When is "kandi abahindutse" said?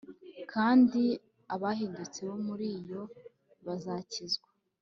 0.51-2.19